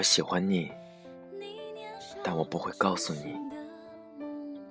[0.00, 0.72] 我喜欢你，
[2.24, 3.36] 但我不会告诉你。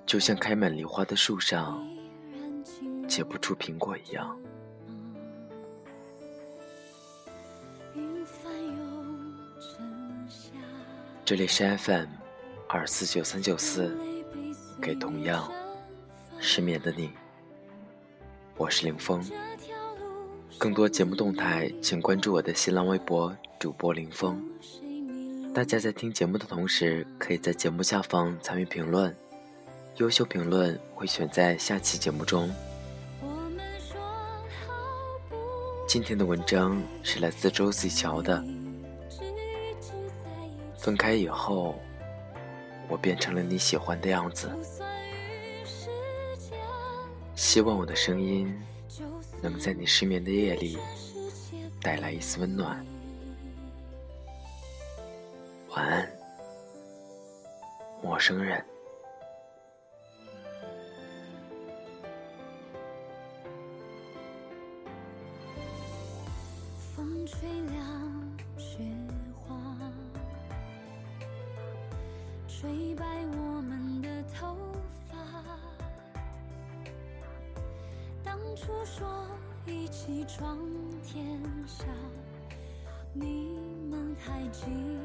[0.04, 1.86] 就像开满梨花的树上
[3.06, 4.36] 结不出苹果一样。
[11.24, 12.06] 这里是 FM
[12.66, 13.96] 二四九三九四，
[14.82, 15.48] 给同样
[16.40, 17.12] 失眠的你，
[18.56, 19.24] 我是林峰。
[20.58, 24.44] 更多节目动态，请关注我的新浪微博主播林峰。
[25.52, 29.14] 大家在听节目的同时，可以在节目下方参与评论，
[29.96, 32.48] 优秀评论会选在下期节目中。
[35.88, 38.44] 今天的文章是来自周子乔的。
[40.78, 41.74] 分开以后，
[42.88, 44.48] 我变成了你喜欢的样子。
[47.34, 48.56] 希望我的声音
[49.42, 50.78] 能在你失眠的夜里
[51.82, 52.86] 带来一丝温暖。
[55.80, 56.06] 晚安，
[58.02, 58.62] 陌生人。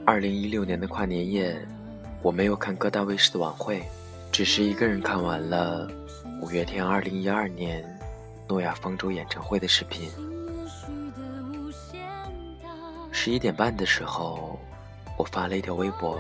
[0.06, 1.58] 二零一六年的跨年夜，
[2.22, 3.84] 我没有看各大卫视的晚会，
[4.32, 5.90] 只是一个人看完了
[6.42, 7.84] 五月天二零一二年
[8.48, 10.10] 诺亚方舟演唱会的视频。
[13.12, 14.60] 十一点半的时候，
[15.18, 16.20] 我发了一条微博。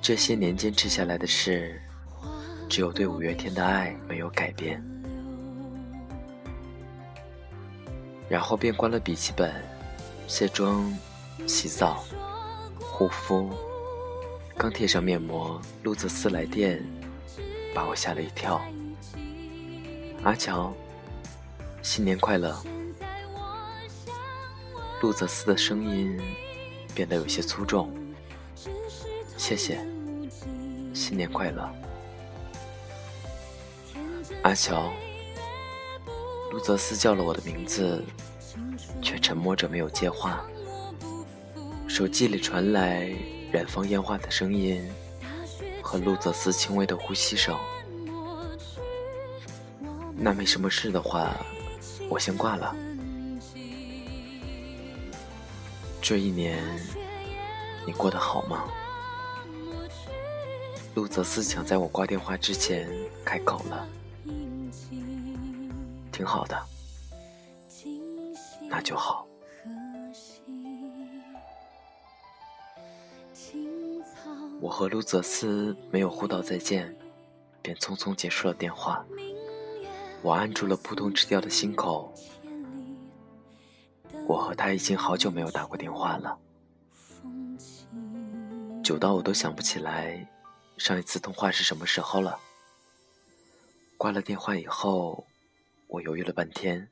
[0.00, 1.82] 这些年坚持下来的事，
[2.68, 4.82] 只有对五月天的爱没有改变。
[8.28, 9.52] 然后便关了笔记本，
[10.26, 10.94] 卸妆、
[11.46, 12.04] 洗澡、
[12.78, 13.50] 护肤，
[14.56, 16.84] 刚贴上面膜，陆泽斯来电，
[17.74, 18.60] 把我吓了一跳。
[20.24, 20.72] 阿乔，
[21.82, 22.60] 新年快乐！
[25.00, 26.20] 陆泽斯的声音
[26.94, 27.92] 变得有些粗重，
[29.36, 29.78] 谢谢。
[30.92, 31.70] 新年快乐，
[34.42, 34.92] 阿乔。
[36.50, 38.02] 陆泽斯叫了我的名字，
[39.00, 40.44] 却沉默着没有接话。
[41.88, 43.10] 手机里传来
[43.50, 44.88] 燃放烟花的声音
[45.82, 47.58] 和陆泽斯轻微的呼吸声。
[50.14, 51.34] 那没什么事的话，
[52.08, 52.76] 我先挂了。
[56.00, 56.62] 这一年，
[57.86, 58.64] 你过得好吗？
[60.94, 62.88] 陆泽斯想在我挂电话之前
[63.24, 63.88] 开口了，
[66.10, 66.60] 挺好的，
[68.68, 69.27] 那就好。
[74.60, 76.94] 我和陆泽思没有互道再见，
[77.62, 79.04] 便匆匆结束了电话。
[80.20, 82.12] 我按住了扑通直掉的心口。
[84.26, 86.38] 我和他已经好久没有打过电话了，
[88.82, 90.28] 久到我都想不起来。
[90.76, 92.38] 上一次通话是什么时候了？
[93.96, 95.24] 挂了电话以后，
[95.86, 96.88] 我犹豫了半天，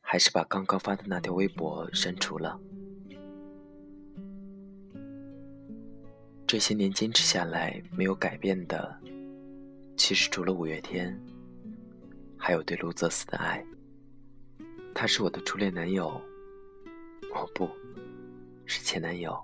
[0.00, 2.58] 还是把刚刚发的那条微博删除了。
[6.46, 8.96] 这些年坚持下来没有改变的，
[9.96, 11.18] 其实除了五月天，
[12.38, 13.64] 还有对卢泽斯的爱。
[14.94, 16.08] 他是我的初恋男友，
[17.34, 17.68] 哦不，
[18.64, 19.36] 是前男友。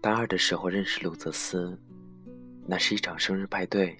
[0.00, 1.76] 大二的时候认识卢泽斯，
[2.66, 3.96] 那是一场生日派对，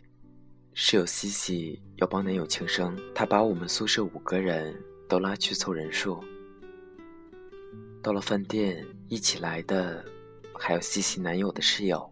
[0.75, 6.23] 室友西西要帮男友庆生，他把我们宿舍五个人都拉去凑人数。
[8.03, 10.05] 到了饭店，一起来的
[10.55, 12.11] 还有西西男友的室友，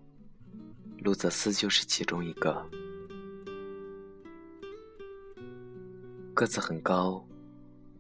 [0.99, 2.69] 陆泽斯就是其中一个。
[6.35, 7.25] 个子很高，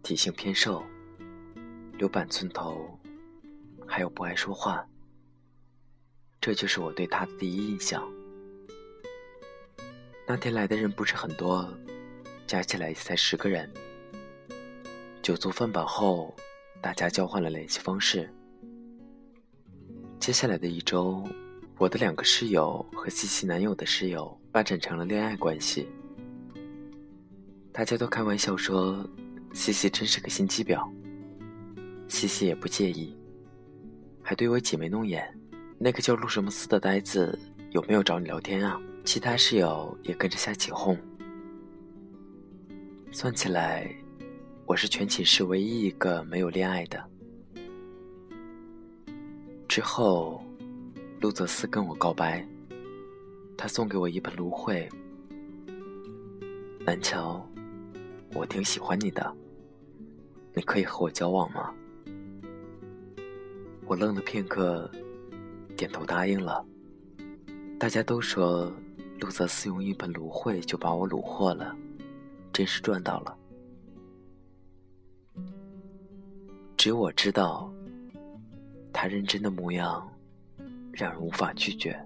[0.02, 0.84] 体型偏瘦，
[1.96, 2.98] 留板寸头，
[3.86, 4.86] 还有不爱说话。
[6.40, 8.06] 这就是我对他的第一印象。
[10.26, 11.72] 那天来的人不是很多，
[12.46, 13.72] 加起来才十个人。
[15.22, 16.36] 酒足饭饱后，
[16.86, 18.32] 大家交换了联系方式。
[20.20, 21.28] 接下来的一周，
[21.78, 25.88] 我的两个室友和西西男友的室友发展成了恋爱关系。
[27.72, 29.04] 大家都开玩笑说，
[29.52, 30.88] 西西真是个心机婊。
[32.06, 33.18] 西西也不介意，
[34.22, 35.28] 还对我挤眉弄眼。
[35.80, 37.36] 那个叫陆什么斯的呆子
[37.72, 38.80] 有没有找你聊天啊？
[39.04, 40.96] 其他室友也跟着瞎起哄。
[43.10, 43.92] 算起来，
[44.68, 47.00] 我是全寝室唯一一个没有恋爱的。
[49.68, 50.42] 之后，
[51.20, 52.44] 陆泽思跟我告白，
[53.56, 54.88] 他送给我一盆芦荟。
[56.84, 57.48] 南桥，
[58.34, 59.32] 我挺喜欢你的，
[60.52, 61.72] 你可以和我交往吗？
[63.86, 64.90] 我愣了片刻，
[65.76, 66.66] 点头答应了。
[67.78, 68.72] 大家都说
[69.20, 71.72] 陆泽思用一盆芦荟就把我虏获了。
[72.52, 73.36] 真是赚到了。
[76.86, 77.68] 只有我知道，
[78.92, 80.08] 他认真的模样，
[80.92, 82.00] 让人无法拒绝。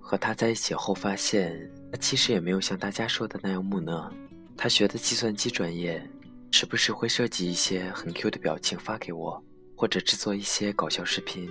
[0.00, 4.10] 和他在一起后，发现他其实也没有像大家说的那样木讷。
[4.56, 6.02] 他学的计算机专业，
[6.50, 9.44] 时不时会设计一些很 Q 的表情发给我。
[9.76, 11.46] 或者制作一些搞笑视频，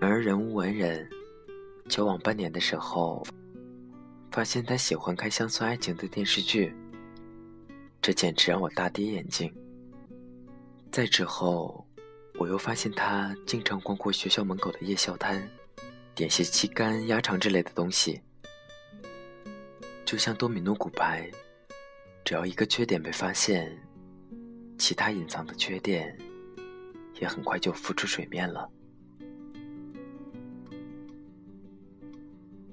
[0.00, 1.06] 然而人无完人，
[1.90, 3.22] 交往半年的时候，
[4.32, 6.74] 发现他喜欢看乡村爱情的电视剧，
[8.00, 9.54] 这简直让我大跌眼镜。
[10.90, 11.86] 再之后，
[12.38, 15.46] 我又发现他经常光顾学校门口的夜宵摊，
[16.14, 18.22] 点些鸡肝、鸭肠之类的东西，
[20.06, 21.30] 就像多米诺骨牌，
[22.24, 23.78] 只要一个缺点被发现，
[24.78, 26.18] 其他隐藏的缺点。
[27.20, 28.68] 也很快就浮出水面了。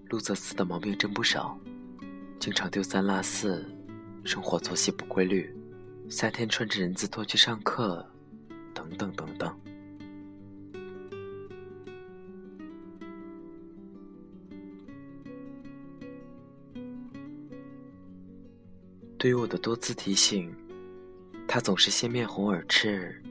[0.09, 1.55] 陆泽斯的毛病真不少，
[2.39, 3.63] 经常丢三落四，
[4.23, 5.55] 生活作息不规律，
[6.09, 8.03] 夏天穿着人字拖去上课，
[8.73, 9.55] 等等等等。
[19.15, 20.51] 对于我的多次提醒，
[21.47, 23.21] 他总是先面红耳赤。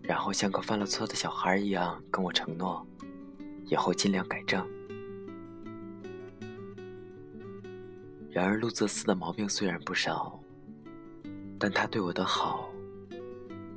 [0.00, 2.86] 然后像个犯了错的小孩一样跟我承诺，
[3.66, 4.64] 以后尽量改正。
[8.34, 10.42] 然而陆泽斯的毛病虽然不少，
[11.56, 12.68] 但他对我的好，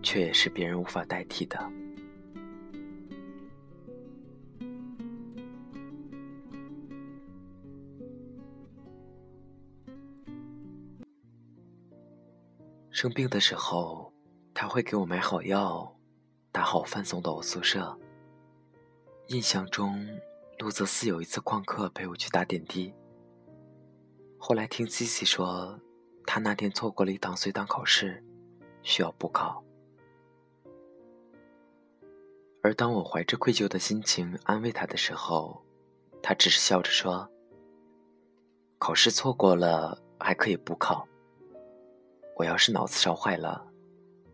[0.01, 1.59] 却也是别人无法代替的。
[12.89, 14.12] 生病的时候，
[14.56, 15.95] 他会给我买好药。
[16.51, 17.95] 打好饭送到我宿舍。
[19.27, 20.03] 印象中，
[20.57, 22.92] 陆泽斯有一次旷课陪我去打点滴。
[24.38, 25.80] 后来听 C C 说，
[26.25, 28.24] 他那天错过了一堂随堂考试，
[28.81, 29.63] 需要补考。
[32.62, 35.63] 而当我怀着愧疚的心情安慰他的时候，
[36.22, 37.30] 他只是笑着说
[38.78, 41.07] ：“考试错过了还可以补考。
[42.36, 43.66] 我要是脑子烧坏了，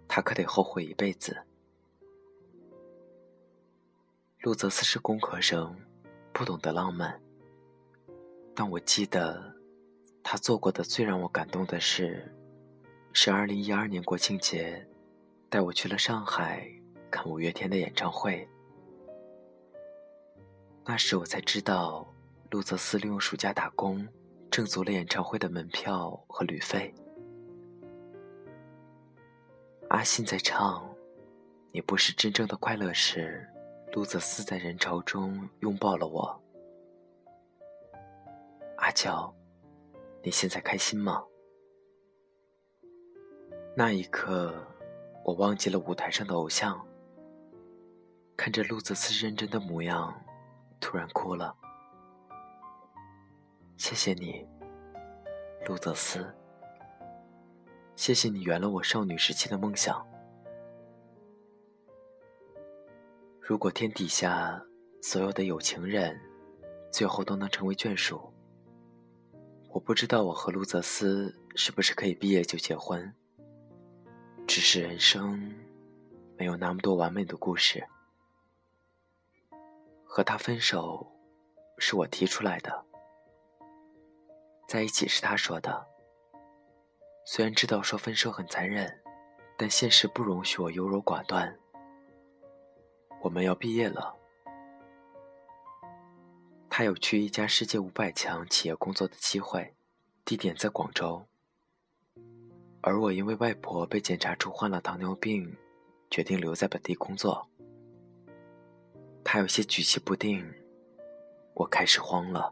[0.07, 1.37] 他可得后悔一辈子。”
[4.41, 5.75] 陆泽斯是工科生，
[6.33, 7.21] 不懂得浪漫。
[8.55, 9.52] 但我记得，
[10.23, 12.33] 他做过的最让我感动的事，
[13.11, 14.87] 是二零一二年国庆节，
[15.49, 16.67] 带我去了上海
[17.11, 18.47] 看五月天的演唱会。
[20.85, 22.07] 那时我才知道，
[22.49, 24.07] 陆泽斯利用暑假打工，
[24.49, 26.93] 挣足了演唱会的门票和旅费。
[29.89, 30.83] 阿信在唱
[31.71, 33.47] 《你不是真正的快乐》时。
[33.93, 36.41] 陆泽斯在人潮中拥抱了我。
[38.77, 39.31] 阿娇，
[40.25, 41.21] 你现在开心吗？
[43.75, 44.65] 那一刻，
[45.25, 46.87] 我忘记了舞台上的偶像，
[48.37, 50.13] 看着陆泽斯认真的模样，
[50.79, 51.53] 突然哭了。
[53.75, 54.47] 谢谢你，
[55.67, 56.33] 陆泽斯。
[57.97, 60.07] 谢谢你圆了我少女时期的梦想。
[63.41, 64.63] 如果天底下
[65.01, 66.17] 所有的有情人，
[66.93, 68.33] 最后都能成为眷属，
[69.73, 73.11] 我不知道我和陆泽斯是不是可以毕业就结婚。
[74.45, 75.51] 只是人生
[76.37, 77.83] 没有那么多完美的故事。
[80.05, 81.11] 和他分手，
[81.79, 82.85] 是我提出来的。
[84.67, 85.87] 在一起是他说的。
[87.25, 89.01] 虽然知道说分手很残忍，
[89.57, 91.57] 但现实不容许我优柔寡断。
[93.23, 94.15] 我们要毕业了，
[96.75, 99.75] 他有去一家世界五百强企业工作的机会，
[100.25, 101.23] 地点在广州。
[102.81, 105.55] 而我因为外婆被检查出患了糖尿病，
[106.09, 107.47] 决定留在本地工作。
[109.23, 110.51] 他有些举棋不定，
[111.53, 112.51] 我开始慌了。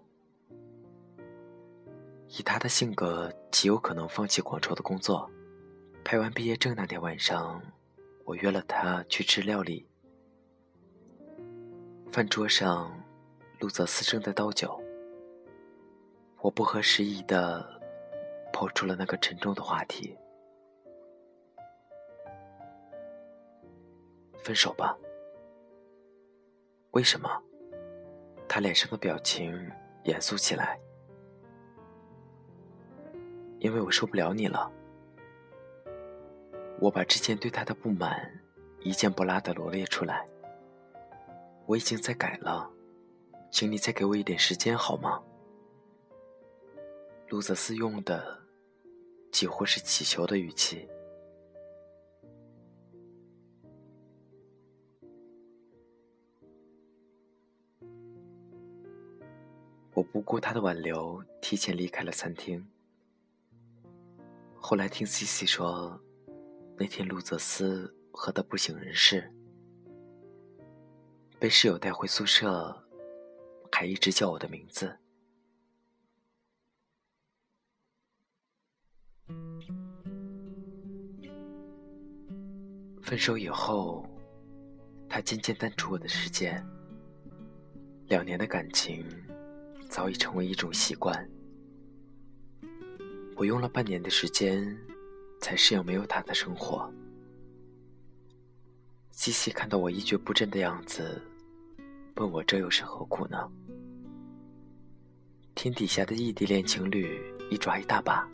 [2.28, 5.32] 以他的性格，极有可能放弃广州的工作。
[6.04, 7.60] 拍完毕业证那天晚上，
[8.26, 9.88] 我约了他去吃料理。
[12.12, 13.04] 饭桌上，
[13.62, 14.78] 路泽斯正在倒酒。
[16.42, 17.64] 我不合时宜的
[18.52, 20.18] 抛出了那个沉重的话题
[24.44, 24.98] ：“分手吧。”
[26.92, 27.30] 为什么？
[28.50, 29.72] 他脸上的表情
[30.04, 30.78] 严肃起来。
[33.60, 34.70] 因为我受不了你了。
[36.80, 38.28] 我把之前对他的不满
[38.80, 40.28] 一件不落的罗列出来。
[41.68, 42.68] 我已经在改了，
[43.52, 45.22] 请你再给我一点时间好吗？
[47.28, 48.42] 路泽斯用的
[49.32, 50.88] 几乎是乞求的语气。
[59.94, 62.66] 我不顾他的挽留，提前离开了餐厅。
[64.56, 66.02] 后来听 C C 说，
[66.78, 69.32] 那天路泽斯喝得不省人事，
[71.38, 72.84] 被室友带回宿舍，
[73.82, 74.96] 还一直叫我的名字。
[83.02, 84.08] 分手以后，
[85.10, 86.64] 他渐渐淡出我的世界。
[88.06, 89.04] 两年的感情，
[89.90, 91.28] 早已成为一种习惯。
[93.36, 94.78] 我用了半年的时间，
[95.40, 96.88] 才适应没有他的生活。
[99.10, 101.20] 西西看到我一蹶不振的样子，
[102.16, 103.50] 问我这又是何苦呢？
[105.56, 108.28] 天底下的异地恋情侣一抓一大把，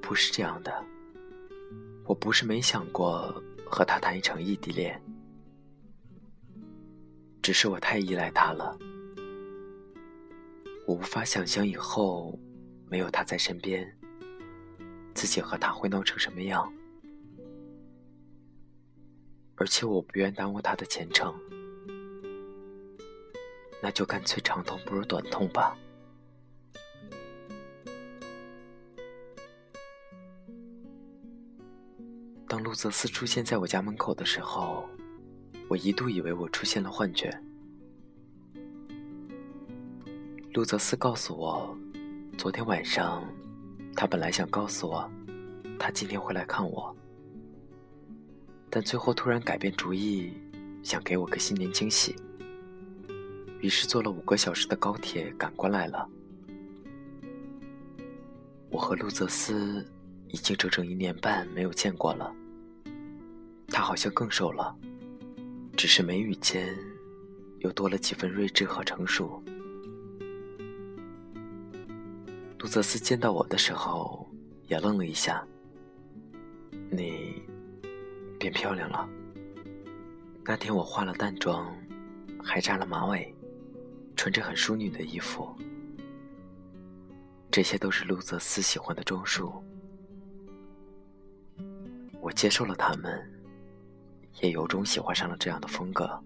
[0.00, 0.84] 不是这样的。
[2.04, 5.00] 我不是没想过和他谈一场异地恋，
[7.42, 8.76] 只是我太依赖他了。
[10.86, 12.38] 我无法想象以后
[12.88, 13.86] 没有他在身边，
[15.14, 16.72] 自己和他会闹成什么样。
[19.58, 21.34] 而且我不愿耽误他的前程，
[23.82, 25.76] 那就干脆长痛不如短痛吧。
[32.46, 34.88] 当路泽斯出现在我家门口的时候，
[35.68, 37.30] 我一度以为我出现了幻觉。
[40.54, 41.76] 路泽斯告诉我，
[42.38, 43.22] 昨天晚上，
[43.94, 45.08] 他本来想告诉我，
[45.78, 46.96] 他今天会来看我，
[48.70, 50.32] 但最后突然改变主意，
[50.82, 52.14] 想给我个新年惊喜，
[53.60, 56.08] 于是坐了五个小时的高铁赶过来了。
[58.70, 59.84] 我和路泽斯
[60.28, 62.30] 已经整整一年半没有见过了，
[63.68, 64.76] 他好像更瘦了，
[65.76, 66.76] 只是眉宇间
[67.60, 69.42] 又多了几分睿智和成熟。
[72.58, 74.28] 路泽斯见到我的时候，
[74.66, 75.42] 也愣了一下。
[76.90, 77.42] 你
[78.38, 79.08] 变漂亮了。
[80.44, 81.70] 那天我化了淡妆，
[82.42, 83.34] 还扎了马尾，
[84.16, 85.54] 穿着很淑女的衣服。
[87.50, 89.52] 这些都是陆泽斯喜欢的装束。
[92.20, 93.30] 我接受了他们，
[94.40, 96.22] 也由衷喜欢上了这样的风格。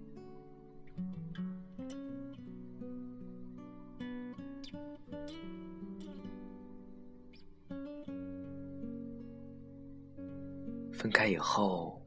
[11.03, 12.01] 分开以后，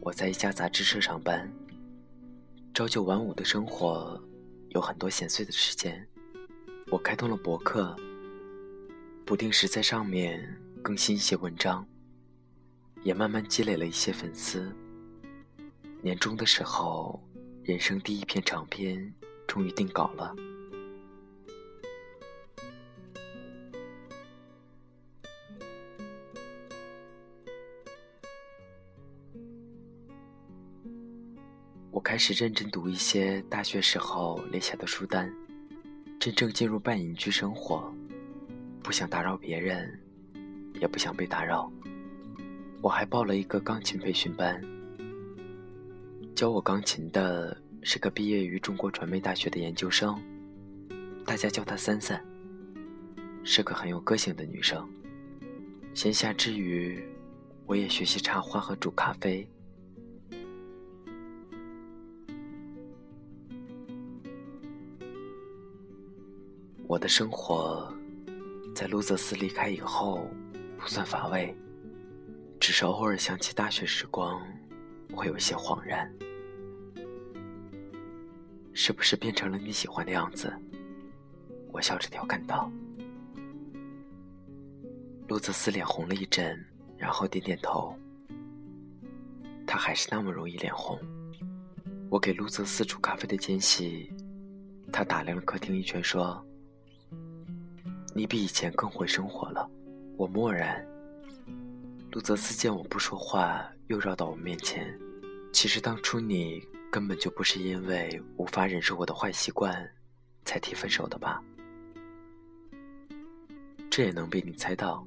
[0.00, 1.48] 我在一家杂志社上班。
[2.74, 4.20] 朝九晚五的生活，
[4.70, 6.04] 有很多闲碎的时间。
[6.90, 7.94] 我开通了博客，
[9.24, 10.44] 不定时在上面
[10.82, 11.86] 更新一些文章，
[13.04, 14.74] 也慢慢积累了一些粉丝。
[16.02, 17.22] 年终的时候，
[17.62, 19.14] 人生第一篇长篇
[19.46, 20.34] 终于定稿了。
[32.06, 35.28] 开始认真读一些大学时候列下的书单，
[36.20, 37.92] 真正进入半隐居生活，
[38.80, 40.00] 不想打扰别人，
[40.80, 41.68] 也不想被打扰。
[42.80, 44.62] 我还报了一个钢琴培训班，
[46.36, 50.16] 教我钢琴的是个毕业于中国传媒大学的研究生，
[51.24, 52.24] 大家叫她三三，
[53.42, 54.88] 是个很有个性的女生。
[55.92, 57.04] 闲暇之余，
[57.66, 59.44] 我也学习插花和煮咖啡。
[66.88, 67.92] 我的生活，
[68.72, 70.30] 在路泽斯离开以后，
[70.78, 71.52] 不算乏味，
[72.60, 74.40] 只是偶尔想起大学时光，
[75.12, 76.08] 会有些恍然。
[78.72, 80.52] 是不是变成了你喜欢的样子？
[81.72, 82.70] 我笑着调侃道。
[85.26, 86.64] 路泽斯脸红了一阵，
[86.96, 87.98] 然后点点头。
[89.66, 90.96] 他还是那么容易脸红，
[92.08, 94.08] 我给路泽斯煮咖啡的间隙，
[94.92, 96.40] 他打量了客厅一圈，说
[98.16, 99.70] ：“你比以前更会生活了。”
[100.16, 100.82] 我默然。
[102.12, 104.98] 陆泽斯见我不说话，又绕到我面前
[105.52, 109.86] ：“其实当初你根本就不是因为无法忍受我的坏习惯，
[110.46, 111.44] 才提分手的吧？
[113.90, 115.06] 这也能被你猜到。”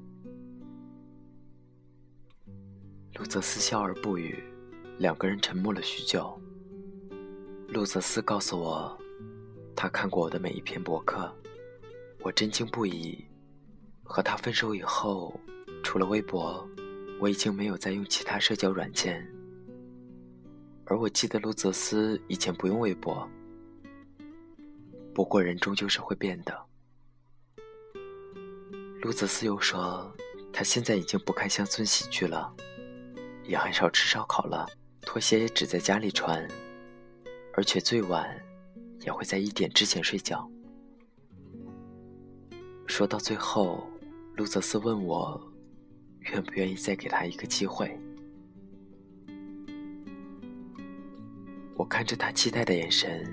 [3.18, 4.38] 陆泽斯笑而不语，
[4.98, 6.40] 两个人沉默了许久。
[7.66, 8.96] 陆泽斯告诉我，
[9.74, 11.34] 他看过我的每一篇博客，
[12.22, 13.24] 我震惊不已。
[14.02, 15.38] 和他分手以后，
[15.82, 16.68] 除了微博，
[17.20, 19.24] 我已经没有再用其他社交软件。
[20.84, 23.28] 而我记得卢泽斯以前不用微博。
[25.14, 26.66] 不过人终究是会变的。
[29.02, 30.12] 卢泽斯又说，
[30.52, 32.52] 他现在已经不看乡村喜剧了。
[33.44, 34.68] 也很少吃烧烤了，
[35.00, 36.46] 拖鞋也只在家里穿，
[37.54, 38.28] 而且最晚
[39.00, 40.48] 也会在一点之前睡觉。
[42.90, 43.88] 说到最后，
[44.34, 45.40] 路泽斯问我，
[46.32, 47.96] 愿不愿意再给他一个机会。
[51.76, 53.24] 我看着他期待的眼神，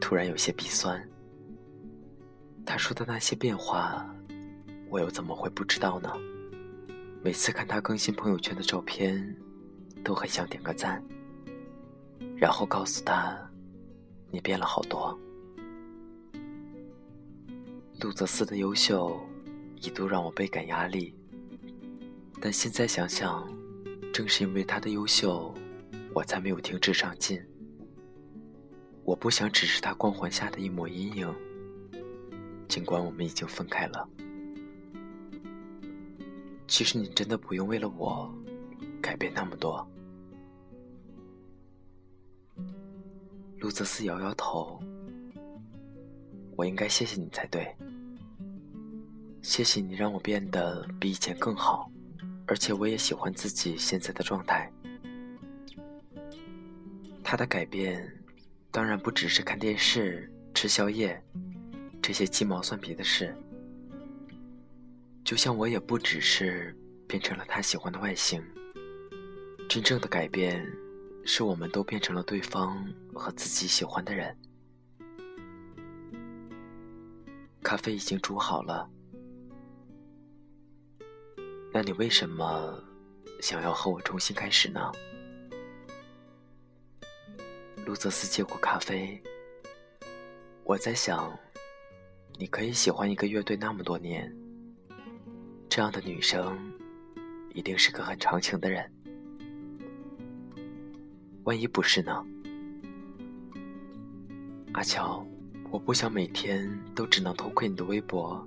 [0.00, 1.06] 突然有些鼻酸。
[2.64, 4.06] 他说的那些变化，
[4.88, 6.10] 我又怎么会不知道呢？
[7.22, 9.36] 每次看他更新朋友圈的照片，
[10.02, 11.04] 都很想点个赞，
[12.38, 13.38] 然后告诉他
[14.32, 15.16] ：“你变了好多。”
[18.02, 19.16] 陆泽斯的优秀
[19.80, 21.14] 一度让我倍感压力，
[22.40, 23.48] 但现在想想，
[24.12, 25.54] 正是因为他的优秀，
[26.12, 27.40] 我才没有停止上进。
[29.04, 31.32] 我不想只是他光环下的一抹阴影，
[32.66, 34.08] 尽管我们已经分开了。
[36.66, 38.28] 其实你真的不用为了我
[39.00, 39.88] 改变那么多。
[43.58, 44.82] 路泽斯摇摇头，
[46.56, 47.74] 我应该谢谢你才对。
[49.42, 51.90] 谢谢你让我变得比以前更好，
[52.46, 54.70] 而且我也喜欢自己现在的状态。
[57.24, 58.08] 他的改变，
[58.70, 61.20] 当然不只是看电视、吃宵夜
[62.00, 63.34] 这些鸡毛蒜皮的事。
[65.24, 66.76] 就像我也不只是
[67.08, 68.42] 变成了他喜欢的外形，
[69.68, 70.64] 真正的改变
[71.24, 74.36] 是我们都变成了对方和自己喜欢的人。
[77.62, 78.88] 咖啡已经煮好了，
[81.72, 82.82] 那你为什么
[83.40, 84.92] 想要和我重新开始呢？
[87.86, 89.20] 路泽斯接过咖啡，
[90.64, 91.36] 我在想，
[92.38, 94.30] 你可以喜欢一个乐队那么多年。
[95.68, 96.58] 这样的女生，
[97.54, 98.92] 一定是个很长情的人。
[101.44, 102.24] 万一不是呢？
[104.74, 105.26] 阿乔，
[105.72, 108.46] 我不想每天都只能偷窥你的微博，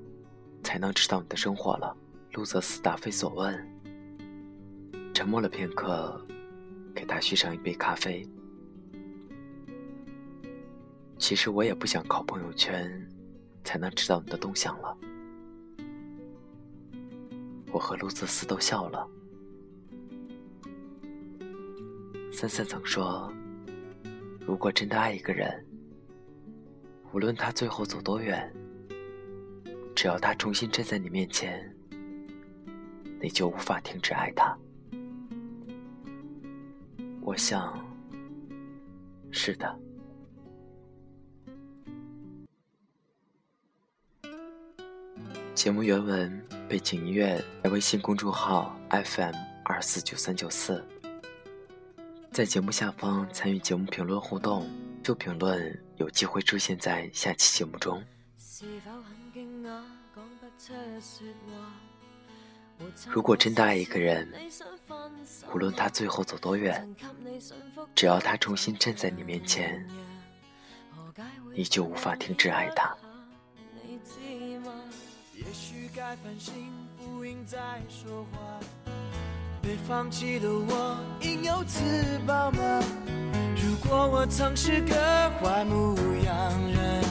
[0.62, 1.98] 才能知道你的生活了。
[2.34, 3.68] 路泽斯答非所问，
[5.12, 6.24] 沉默了片刻，
[6.94, 8.24] 给他续上一杯咖啡。
[11.18, 13.10] 其实我也不想靠朋友圈，
[13.64, 14.96] 才能知道你的动向了。
[17.72, 19.08] 我和路泽斯都笑了。
[22.32, 23.34] 三三曾说
[24.46, 25.66] ：“如果真的爱一个人，
[27.16, 28.54] 无论他最后走多远，
[29.96, 31.74] 只要他重新站在你面前，
[33.22, 34.54] 你就无法停止爱他。”
[37.24, 37.74] 我想，
[39.32, 39.80] 是的。
[45.54, 46.46] 节目原文。
[46.68, 50.84] 背景音乐在微信公众号 FM 二四九三九四，
[52.32, 54.68] 在节目下方参与节目评论互动，
[55.06, 58.04] 就评论有机会出现在下期节目中。
[63.08, 64.28] 如果真的爱一个人，
[65.54, 66.92] 无论他最后走多远，
[67.94, 69.88] 只要他重新站在你面前，
[71.54, 72.98] 你就无法停止爱他。
[75.96, 76.54] 该反省，
[76.98, 78.85] 不应再说话。
[79.66, 81.82] 被放弃的我，应有自
[82.28, 82.60] 保吗？
[83.56, 84.96] 如果我曾是个
[85.42, 86.36] 坏牧羊
[86.72, 87.04] 人，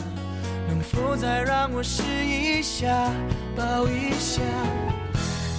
[0.69, 3.11] 能否再让我试一下，
[3.57, 4.41] 抱一下？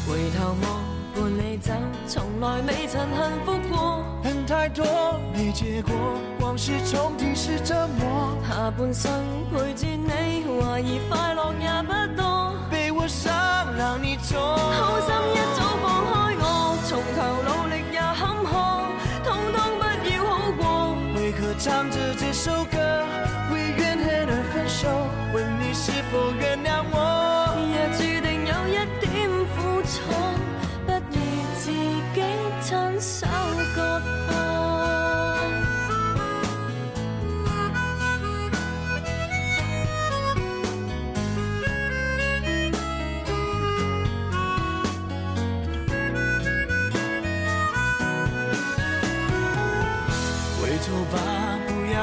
[0.08, 1.74] 回头望，伴你走，
[2.08, 4.02] 从来未曾幸福过。
[4.24, 4.86] 恨太多，
[5.34, 5.94] 没结果，
[6.40, 8.38] 往事重提是折磨。
[8.48, 9.12] 下半生
[9.52, 12.56] 陪住你，怀疑快乐也不多。
[12.72, 13.36] 被我伤
[13.76, 16.25] 让你重，好心一早放开
[16.96, 18.54] 从头努力也坎坷，
[19.22, 20.96] 通通不要好过。
[21.20, 23.04] 为何唱着这首歌，
[23.52, 24.88] 为怨恨而分手，
[25.34, 27.15] 问你是否原谅我？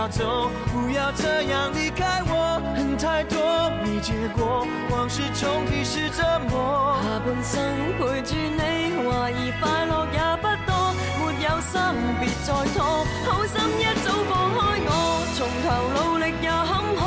[0.02, 2.60] 要走，不要这样离开我。
[2.74, 3.38] 恨太多，
[3.84, 6.98] 没结果，往事重提是折磨。
[7.04, 7.62] 下半生
[7.96, 10.74] 陪住你，怀疑快乐也不多，
[11.22, 11.78] 没有心
[12.18, 14.90] 别再拖，好心一早放开我，
[15.38, 17.00] 从头努力也坎坷，